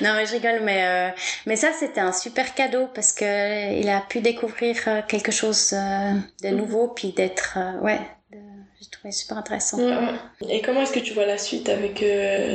Non, 0.00 0.14
mais 0.14 0.26
je 0.26 0.32
rigole, 0.32 0.60
mais 0.62 0.86
euh, 0.86 1.10
mais 1.46 1.56
ça 1.56 1.72
c'était 1.72 2.00
un 2.00 2.12
super 2.12 2.54
cadeau 2.54 2.86
parce 2.94 3.12
que 3.12 3.80
il 3.80 3.88
a 3.88 4.00
pu 4.00 4.20
découvrir 4.20 4.76
euh, 4.86 5.00
quelque 5.06 5.32
chose 5.32 5.72
de 5.72 6.48
mhm. 6.48 6.56
nouveau, 6.56 6.88
puis 6.88 7.10
d'être 7.10 7.58
ouais. 7.82 8.00
J'ai 8.80 8.90
trouvé 8.90 9.12
super 9.12 9.38
intéressant. 9.38 9.78
Et 10.48 10.60
comment 10.60 10.82
est-ce 10.82 10.92
que 10.92 11.00
tu 11.00 11.14
vois 11.14 11.26
la 11.26 11.38
suite 11.38 11.68
avec 11.68 12.04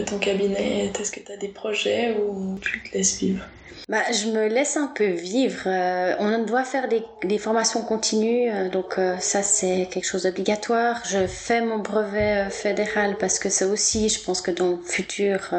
ton 0.06 0.20
cabinet? 0.20 0.92
Est-ce 1.00 1.12
que 1.12 1.20
tu 1.20 1.32
as 1.32 1.38
des 1.38 1.48
projets 1.48 2.16
ou 2.16 2.60
tu 2.60 2.84
te 2.84 2.96
laisses 2.96 3.20
vivre? 3.20 3.44
Bah, 3.90 4.04
je 4.12 4.28
me 4.28 4.48
laisse 4.48 4.78
un 4.78 4.88
peu 4.88 5.06
vivre. 5.06 5.64
Euh, 5.66 6.16
on 6.20 6.46
doit 6.46 6.64
faire 6.64 6.88
des, 6.88 7.04
des 7.24 7.38
formations 7.38 7.82
continues, 7.82 8.50
euh, 8.50 8.70
donc 8.70 8.98
euh, 8.98 9.18
ça 9.20 9.44
c'est 9.44 9.90
quelque 9.92 10.06
chose 10.06 10.24
d'obligatoire. 10.24 11.02
Je 11.06 11.28
fais 11.28 11.62
mon 11.62 11.80
brevet 11.80 12.50
fédéral 12.50 13.18
parce 13.18 13.40
que 13.40 13.50
ça 13.50 13.68
aussi, 13.68 14.10
je 14.10 14.22
pense 14.24 14.42
que 14.42 14.52
dans 14.52 14.70
le 14.70 14.78
futur, 14.78 15.50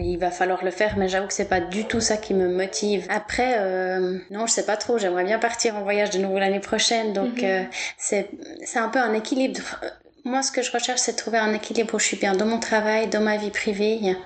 il 0.00 0.16
va 0.16 0.30
falloir 0.30 0.64
le 0.64 0.70
faire, 0.70 0.96
mais 0.96 1.08
j'avoue 1.08 1.28
que 1.28 1.32
c'est 1.32 1.48
pas 1.48 1.60
du 1.60 1.84
tout 1.84 2.00
ça 2.00 2.16
qui 2.16 2.34
me 2.34 2.48
motive. 2.48 3.06
Après, 3.08 3.58
non, 4.30 4.46
je 4.46 4.52
sais 4.52 4.66
pas 4.66 4.76
trop. 4.76 4.98
J'aimerais 4.98 5.24
bien 5.24 5.38
partir 5.38 5.76
en 5.76 5.82
voyage 5.82 6.10
de 6.10 6.18
nouveau 6.18 6.38
l'année 6.38 6.60
prochaine, 6.60 7.12
donc 7.12 7.42
mhm. 7.42 7.68
c'est 7.96 8.28
c'est 8.64 8.78
un 8.80 8.88
peu 8.88 8.98
un 8.98 9.14
équilibre. 9.14 9.60
Moi, 10.24 10.42
ce 10.42 10.52
que 10.52 10.62
je 10.62 10.72
recherche, 10.72 11.00
c'est 11.00 11.12
de 11.12 11.16
trouver 11.16 11.38
un 11.38 11.54
équilibre 11.54 11.94
où 11.94 11.98
je 11.98 12.04
suis 12.04 12.16
bien 12.16 12.34
dans 12.34 12.46
mon 12.46 12.58
travail, 12.58 13.06
dans 13.06 13.20
ma 13.20 13.36
vie 13.36 13.50
privée. 13.50 14.16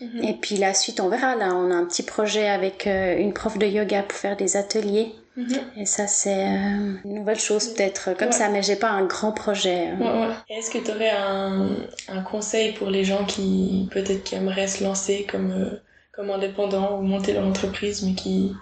Mhm. 0.00 0.24
Et 0.24 0.34
puis 0.34 0.56
la 0.56 0.74
suite, 0.74 1.00
on 1.00 1.08
verra. 1.08 1.34
Là, 1.34 1.54
on 1.54 1.70
a 1.70 1.74
un 1.74 1.84
petit 1.84 2.02
projet 2.02 2.48
avec 2.48 2.86
euh, 2.86 3.16
une 3.16 3.32
prof 3.32 3.56
de 3.58 3.66
yoga 3.66 4.02
pour 4.02 4.18
faire 4.18 4.36
des 4.36 4.56
ateliers. 4.56 5.14
Mhm. 5.36 5.58
Et 5.76 5.86
ça, 5.86 6.06
c'est 6.06 6.46
euh, 6.46 6.94
une 7.04 7.14
nouvelle 7.14 7.38
chose 7.38 7.74
peut-être 7.74 8.16
comme 8.16 8.32
ça, 8.32 8.48
mais 8.48 8.62
j'ai 8.62 8.76
pas 8.76 8.90
un 8.90 9.04
grand 9.04 9.32
projet. 9.32 9.92
Ouais, 9.92 10.28
Est-ce 10.48 10.70
que 10.70 10.78
tu 10.78 10.90
aurais 10.90 11.10
un, 11.10 11.68
un, 12.08 12.22
conseil 12.22 12.72
pour 12.72 12.88
les 12.88 13.04
gens 13.04 13.24
qui 13.24 13.88
peut-être 13.92 14.24
qui 14.24 14.34
aimeraient 14.34 14.68
se 14.68 14.82
lancer 14.82 15.26
comme, 15.30 15.50
euh, 15.52 15.82
comme 16.12 16.30
indépendants 16.30 16.98
ou 16.98 17.02
monter 17.02 17.34
leur 17.34 17.44
entreprise, 17.44 18.02
mais 18.02 18.14
qui, 18.14 18.54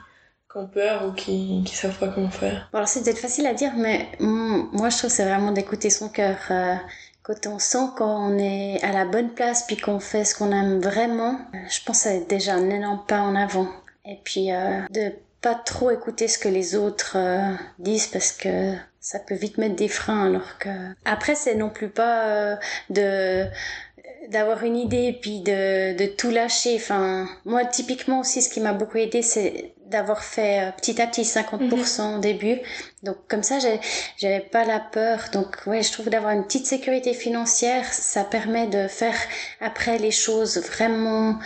qui 0.50 0.58
ont 0.58 0.66
peur 0.66 1.06
ou 1.06 1.12
qui, 1.12 1.62
qui 1.64 1.76
savent 1.76 1.98
pas 1.98 2.08
comment 2.08 2.30
faire? 2.30 2.68
Bon, 2.72 2.78
Alors 2.78 2.88
c'est 2.88 3.02
peut-être 3.04 3.18
facile 3.18 3.46
à 3.46 3.54
dire, 3.54 3.72
mais 3.76 4.08
moi 4.18 4.90
je 4.90 4.98
trouve 4.98 5.10
c'est 5.10 5.24
vraiment 5.24 5.52
d'écouter 5.52 5.90
son 5.90 6.08
cœur 6.08 6.36
quand 7.24 7.46
on 7.46 7.58
sent 7.58 7.86
qu'on 7.96 8.38
est 8.38 8.82
à 8.84 8.92
la 8.92 9.06
bonne 9.06 9.30
place 9.30 9.66
puis 9.66 9.78
qu'on 9.78 9.98
fait 9.98 10.24
ce 10.24 10.36
qu'on 10.36 10.52
aime 10.52 10.78
vraiment, 10.80 11.40
je 11.52 11.82
pense 11.84 12.04
que 12.04 12.10
c'est 12.10 12.28
déjà 12.28 12.54
un 12.54 12.68
énorme 12.68 13.00
pas 13.08 13.20
en 13.20 13.34
avant. 13.34 13.66
Et 14.04 14.20
puis 14.22 14.52
euh, 14.52 14.82
de 14.90 15.12
pas 15.44 15.54
trop 15.54 15.90
écouter 15.90 16.26
ce 16.26 16.38
que 16.38 16.48
les 16.48 16.74
autres 16.74 17.16
euh, 17.16 17.52
disent 17.78 18.06
parce 18.06 18.32
que 18.32 18.72
ça 18.98 19.18
peut 19.18 19.34
vite 19.34 19.58
mettre 19.58 19.76
des 19.76 19.88
freins 19.88 20.28
alors 20.28 20.56
que 20.58 20.70
après 21.04 21.34
c'est 21.34 21.54
non 21.54 21.68
plus 21.68 21.90
pas 21.90 22.24
euh, 22.24 22.56
de 22.88 23.44
d'avoir 24.30 24.64
une 24.64 24.78
idée 24.78 25.18
puis 25.20 25.40
de, 25.40 25.94
de 25.98 26.06
tout 26.06 26.30
lâcher 26.30 26.76
enfin 26.76 27.28
moi 27.44 27.66
typiquement 27.66 28.20
aussi 28.20 28.40
ce 28.40 28.48
qui 28.48 28.60
m'a 28.60 28.72
beaucoup 28.72 28.96
aidé 28.96 29.20
c'est 29.20 29.74
d'avoir 29.84 30.24
fait 30.24 30.62
euh, 30.62 30.70
petit 30.72 31.00
à 31.02 31.06
petit 31.06 31.22
50% 31.22 32.16
au 32.16 32.18
début. 32.18 32.58
Donc 33.02 33.16
comme 33.28 33.42
ça, 33.42 33.58
j'avais 34.18 34.40
pas 34.40 34.64
la 34.64 34.80
peur. 34.80 35.26
Donc 35.32 35.58
ouais, 35.66 35.82
je 35.82 35.92
trouve 35.92 36.08
d'avoir 36.08 36.32
une 36.32 36.44
petite 36.44 36.66
sécurité 36.66 37.12
financière, 37.12 37.84
ça 37.92 38.24
permet 38.24 38.66
de 38.66 38.88
faire 38.88 39.14
après 39.60 39.98
les 39.98 40.10
choses 40.10 40.56
vraiment 40.56 41.38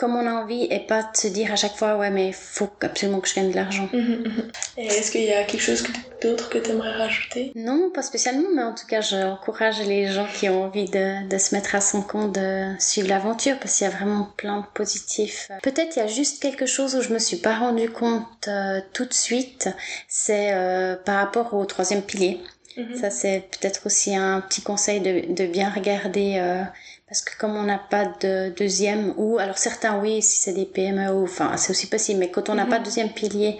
comme 0.00 0.16
on 0.16 0.26
a 0.26 0.32
envie 0.32 0.66
et 0.70 0.80
pas 0.80 1.02
de 1.02 1.14
se 1.14 1.28
dire 1.28 1.52
à 1.52 1.56
chaque 1.56 1.76
fois 1.76 1.98
ouais 1.98 2.08
mais 2.10 2.28
il 2.28 2.32
faut 2.32 2.70
absolument 2.80 3.20
que 3.20 3.28
je 3.28 3.34
gagne 3.34 3.50
de 3.50 3.54
l'argent. 3.54 3.86
Mhm, 3.92 4.22
mhm. 4.24 4.50
Et 4.78 4.86
est-ce 4.86 5.10
qu'il 5.10 5.24
y 5.24 5.32
a 5.32 5.44
quelque 5.44 5.60
chose 5.60 5.84
d'autre 6.22 6.48
que 6.48 6.56
tu 6.56 6.70
aimerais 6.70 6.96
rajouter? 6.96 7.52
Non, 7.54 7.90
pas 7.90 8.00
spécialement, 8.00 8.48
mais 8.54 8.62
en 8.62 8.74
tout 8.74 8.86
cas 8.86 9.02
j'encourage 9.02 9.80
les 9.82 10.06
gens 10.06 10.26
qui 10.32 10.48
ont 10.48 10.64
envie 10.64 10.88
de, 10.88 11.28
de 11.28 11.36
se 11.36 11.54
mettre 11.54 11.74
à 11.74 11.82
son 11.82 12.00
compte 12.00 12.34
de 12.34 12.72
suivre 12.78 13.08
l'aventure 13.08 13.58
parce 13.58 13.76
qu'il 13.76 13.86
y 13.86 13.90
a 13.90 13.92
vraiment 13.94 14.26
plein 14.38 14.60
de 14.60 14.66
positifs. 14.72 15.50
Peut-être 15.62 15.96
il 15.96 15.98
y 15.98 16.02
a 16.02 16.06
juste 16.06 16.40
quelque 16.40 16.64
chose 16.64 16.96
où 16.96 17.02
je 17.02 17.12
me 17.12 17.18
suis 17.18 17.36
pas 17.36 17.56
rendu 17.58 17.90
compte 17.90 18.48
euh, 18.48 18.80
tout 18.94 19.04
de 19.04 19.12
suite, 19.12 19.68
c'est 20.08 20.54
euh, 20.54 20.96
par 20.96 21.16
rapport 21.16 21.52
au 21.52 21.62
troisième 21.66 22.00
pilier. 22.00 22.40
Mhm. 22.80 22.96
Ça 22.96 23.10
c'est 23.10 23.48
peut-être 23.50 23.86
aussi 23.86 24.14
un 24.14 24.40
petit 24.40 24.62
conseil 24.62 25.00
de, 25.00 25.32
de 25.32 25.46
bien 25.46 25.70
regarder. 25.70 26.36
Euh, 26.38 26.62
parce 27.08 27.22
que 27.22 27.36
comme 27.38 27.56
on 27.56 27.64
n'a 27.64 27.78
pas 27.78 28.04
de 28.04 28.54
deuxième, 28.56 29.14
ou 29.16 29.38
alors 29.38 29.58
certains 29.58 29.98
oui, 29.98 30.22
si 30.22 30.38
c'est 30.38 30.52
des 30.52 30.64
PME, 30.64 31.10
ou, 31.12 31.24
enfin 31.24 31.56
c'est 31.56 31.70
aussi 31.70 31.88
possible, 31.88 32.20
mais 32.20 32.30
quand 32.30 32.48
on 32.48 32.54
n'a 32.54 32.66
pas 32.66 32.76
de 32.76 32.80
mhm. 32.80 32.84
deuxième 32.84 33.10
pilier, 33.10 33.58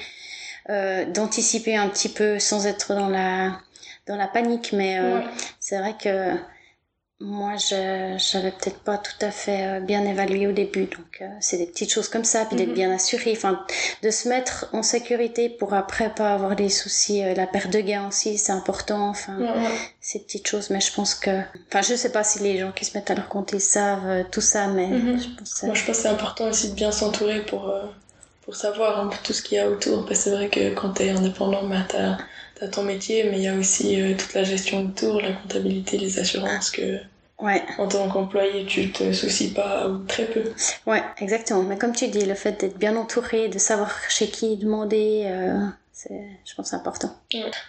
euh, 0.69 1.05
d'anticiper 1.05 1.77
un 1.77 1.89
petit 1.89 2.09
peu 2.09 2.39
sans 2.39 2.67
être 2.67 2.95
dans 2.95 3.09
la 3.09 3.59
dans 4.07 4.17
la 4.17 4.29
panique, 4.29 4.73
mais 4.73 4.99
euh, 4.99 5.21
c'est 5.59 5.79
vrai 5.79 5.97
que 6.01 6.37
moi, 7.23 7.57
je 7.59 8.17
j'avais 8.17 8.51
peut-être 8.51 8.79
pas 8.79 8.97
tout 8.97 9.13
à 9.21 9.31
fait 9.31 9.67
euh, 9.67 9.81
bien 9.81 10.07
évalué 10.07 10.47
au 10.47 10.53
début, 10.53 10.87
donc 10.87 11.19
euh, 11.21 11.27
c'est 11.41 11.59
des 11.59 11.67
petites 11.67 11.93
choses 11.93 12.09
comme 12.09 12.25
ça, 12.25 12.47
puis 12.47 12.57
d'être 12.57 12.69
mhm. 12.69 12.75
bien 12.75 12.91
assuré, 12.91 13.33
enfin 13.37 13.63
de 14.03 14.11
se 14.11 14.27
mettre 14.27 14.69
en 14.73 14.83
sécurité 14.83 15.51
pour 15.51 15.75
après 15.75 16.15
pas 16.15 16.33
avoir 16.33 16.57
des 16.57 16.71
soucis, 16.71 17.23
euh, 17.23 17.35
la 17.35 17.47
perte 17.47 17.71
de 17.71 17.81
gain 17.81 18.09
aussi, 18.09 18.39
c'est 18.39 18.53
important, 18.53 19.11
enfin 19.11 19.37
ces 20.01 20.21
petites 20.21 20.49
choses. 20.49 20.71
Mais 20.71 20.81
je 20.81 20.95
pense 20.95 21.15
que, 21.15 21.43
enfin 21.69 21.83
je 21.83 21.95
sais 21.95 22.11
pas 22.11 22.25
si 22.25 22.39
les 22.39 22.59
gens 22.59 22.73
qui 22.73 22.87
se 22.87 22.97
mettent 22.97 23.11
à 23.11 23.15
leur 23.15 23.29
compte 23.29 23.53
ils 23.53 23.61
savent 23.61 24.25
tout 24.31 24.41
ça, 24.41 24.69
mais 24.69 24.87
mhm. 24.87 25.21
je 25.21 25.29
pense. 25.39 25.63
Moi, 25.63 25.75
je 25.75 25.85
pense 25.85 25.97
que 25.97 26.03
c'est 26.03 26.09
important 26.09 26.49
aussi 26.49 26.71
de 26.71 26.75
bien 26.75 26.91
s'entourer 26.91 27.43
pour 27.43 27.71
pour 28.47 28.57
savoir 28.57 28.99
un 28.99 29.09
peu 29.09 29.17
tout 29.23 29.35
ce 29.35 29.43
qu'il 29.43 29.59
y 29.59 29.61
a 29.61 29.69
autour. 29.69 30.07
Parce 30.07 30.21
que 30.21 30.25
c'est 30.25 30.31
vrai 30.31 30.49
que 30.49 30.73
quand 30.75 30.95
t'es 30.95 31.11
indépendant, 31.11 31.65
bah, 31.65 31.85
t'as 31.87 32.17
as 32.63 32.69
ton 32.69 32.83
métier, 32.83 33.25
mais 33.25 33.39
il 33.39 33.43
y 33.43 33.49
a 33.49 33.55
aussi 33.55 33.99
toute 34.19 34.35
la 34.35 34.45
gestion 34.45 34.81
autour, 34.85 35.21
la 35.21 35.33
comptabilité, 35.33 35.99
les 35.99 36.19
assurances 36.19 36.71
que 36.71 36.99
Ouais. 37.41 37.63
En 37.79 37.89
tant 37.89 38.09
qu'employé, 38.09 38.65
tu 38.67 38.91
te 38.91 39.13
soucies 39.13 39.53
pas 39.53 39.89
ou 39.89 39.99
très 40.05 40.27
peu. 40.27 40.43
Ouais, 40.87 41.03
exactement. 41.19 41.63
Mais 41.63 41.79
comme 41.79 41.95
tu 41.95 42.09
dis, 42.09 42.25
le 42.27 42.35
fait 42.35 42.61
d'être 42.61 42.79
bien 42.79 42.97
entouré, 42.97 43.49
de 43.49 43.59
savoir 43.59 43.93
chez 44.09 44.29
qui 44.29 44.57
demander, 44.57 45.25
euh, 45.27 45.67
c'est, 45.93 46.23
je 46.45 46.55
pense, 46.55 46.73
important. 46.75 47.15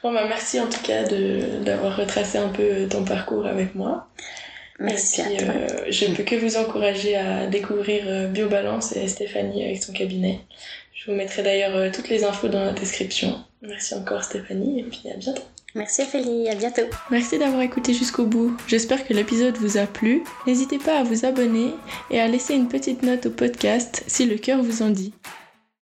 Bon, 0.03 0.13
bah, 0.13 0.25
merci 0.27 0.59
en 0.59 0.67
tout 0.67 0.81
cas 0.81 1.03
de, 1.03 1.63
d'avoir 1.63 1.95
retracé 1.95 2.37
un 2.37 2.49
peu 2.49 2.87
ton 2.89 3.03
parcours 3.03 3.45
avec 3.45 3.75
moi. 3.75 4.07
Merci 4.79 5.21
et 5.21 5.23
puis, 5.25 5.35
à 5.35 5.45
toi. 5.45 5.53
Euh, 5.53 5.85
je 5.89 6.05
ne 6.05 6.15
peux 6.15 6.23
que 6.23 6.35
vous 6.35 6.57
encourager 6.57 7.15
à 7.15 7.47
découvrir 7.47 8.03
euh, 8.07 8.27
Biobalance 8.27 8.95
et 8.95 9.07
Stéphanie 9.07 9.63
avec 9.63 9.81
son 9.81 9.93
cabinet. 9.93 10.39
Je 10.93 11.09
vous 11.09 11.17
mettrai 11.17 11.43
d'ailleurs 11.43 11.75
euh, 11.75 11.89
toutes 11.93 12.09
les 12.09 12.23
infos 12.23 12.47
dans 12.47 12.63
la 12.63 12.73
description. 12.73 13.43
Merci 13.61 13.93
encore 13.93 14.23
Stéphanie 14.23 14.79
et 14.79 14.83
puis 14.83 15.03
à 15.13 15.17
bientôt. 15.17 15.43
Merci 15.73 16.01
Ophélie, 16.01 16.49
à 16.49 16.55
bientôt. 16.55 16.81
Merci 17.09 17.39
d'avoir 17.39 17.61
écouté 17.61 17.93
jusqu'au 17.93 18.25
bout. 18.25 18.55
J'espère 18.67 19.07
que 19.07 19.13
l'épisode 19.13 19.55
vous 19.57 19.77
a 19.77 19.85
plu. 19.85 20.23
N'hésitez 20.45 20.77
pas 20.77 20.99
à 20.99 21.03
vous 21.03 21.25
abonner 21.25 21.73
et 22.09 22.19
à 22.19 22.27
laisser 22.27 22.55
une 22.55 22.67
petite 22.67 23.03
note 23.03 23.27
au 23.27 23.29
podcast 23.29 24.03
si 24.07 24.25
le 24.25 24.37
cœur 24.37 24.61
vous 24.61 24.81
en 24.81 24.89
dit. 24.89 25.13